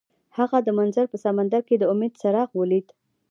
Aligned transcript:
هغه 0.37 0.57
د 0.65 0.69
منظر 0.77 1.05
په 1.11 1.17
سمندر 1.25 1.61
کې 1.67 1.75
د 1.77 1.83
امید 1.93 2.13
څراغ 2.21 2.49
ولید. 2.59 2.87